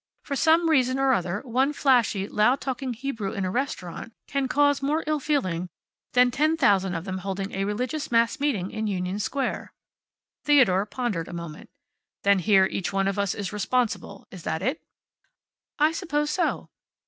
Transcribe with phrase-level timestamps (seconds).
[0.23, 4.81] For some reason or other one flashy, loud talking Hebrew in a restaurant can cause
[4.81, 5.69] more ill feeling
[6.13, 9.73] than ten thousand of them holding a religious mass meeting in Union Square."
[10.43, 11.69] Theodore pondered a moment.
[12.23, 14.25] "Then here each one of us is responsible.
[14.31, 14.81] Is that it?"
[15.77, 16.71] "I suppose so."